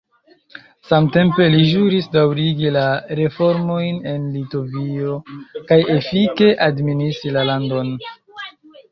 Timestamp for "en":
4.11-4.25